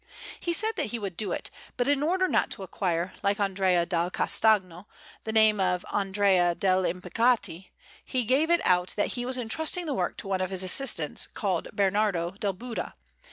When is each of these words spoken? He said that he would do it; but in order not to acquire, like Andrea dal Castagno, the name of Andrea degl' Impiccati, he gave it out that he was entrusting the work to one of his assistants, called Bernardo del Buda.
He 0.39 0.51
said 0.51 0.71
that 0.77 0.87
he 0.87 0.97
would 0.97 1.15
do 1.15 1.31
it; 1.31 1.51
but 1.77 1.87
in 1.87 2.01
order 2.01 2.27
not 2.27 2.49
to 2.49 2.63
acquire, 2.63 3.13
like 3.21 3.39
Andrea 3.39 3.85
dal 3.85 4.09
Castagno, 4.09 4.87
the 5.25 5.31
name 5.31 5.59
of 5.59 5.85
Andrea 5.93 6.55
degl' 6.55 6.89
Impiccati, 6.89 7.69
he 8.03 8.23
gave 8.23 8.49
it 8.49 8.61
out 8.65 8.95
that 8.97 9.09
he 9.09 9.27
was 9.27 9.37
entrusting 9.37 9.85
the 9.85 9.93
work 9.93 10.17
to 10.17 10.27
one 10.27 10.41
of 10.41 10.49
his 10.49 10.63
assistants, 10.63 11.27
called 11.27 11.67
Bernardo 11.75 12.31
del 12.31 12.53
Buda. 12.53 12.95